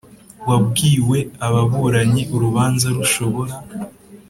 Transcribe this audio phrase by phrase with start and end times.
[0.49, 1.17] Wabwiwe
[1.47, 3.53] ababuranyi urubanza rushobora